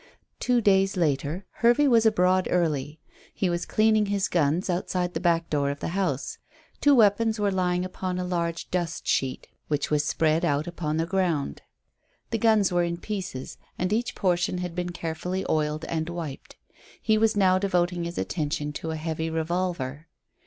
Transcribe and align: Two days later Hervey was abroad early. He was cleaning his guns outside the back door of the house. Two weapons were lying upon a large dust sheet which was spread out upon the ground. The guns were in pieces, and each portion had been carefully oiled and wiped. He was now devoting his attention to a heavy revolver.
Two 0.39 0.61
days 0.61 0.97
later 0.97 1.45
Hervey 1.57 1.87
was 1.87 2.07
abroad 2.07 2.47
early. 2.49 2.99
He 3.35 3.51
was 3.51 3.67
cleaning 3.67 4.07
his 4.07 4.29
guns 4.29 4.67
outside 4.67 5.13
the 5.13 5.19
back 5.19 5.47
door 5.47 5.69
of 5.69 5.79
the 5.79 5.89
house. 5.89 6.39
Two 6.79 6.95
weapons 6.95 7.39
were 7.39 7.51
lying 7.51 7.85
upon 7.85 8.17
a 8.17 8.23
large 8.25 8.71
dust 8.71 9.05
sheet 9.07 9.47
which 9.67 9.91
was 9.91 10.03
spread 10.03 10.43
out 10.43 10.65
upon 10.65 10.97
the 10.97 11.05
ground. 11.05 11.61
The 12.31 12.39
guns 12.39 12.71
were 12.71 12.81
in 12.83 12.97
pieces, 12.97 13.59
and 13.77 13.93
each 13.93 14.15
portion 14.15 14.57
had 14.57 14.73
been 14.73 14.89
carefully 14.89 15.45
oiled 15.47 15.85
and 15.85 16.09
wiped. 16.09 16.55
He 16.99 17.15
was 17.19 17.37
now 17.37 17.59
devoting 17.59 18.05
his 18.05 18.17
attention 18.17 18.73
to 18.73 18.89
a 18.89 18.95
heavy 18.97 19.29
revolver. 19.29 20.07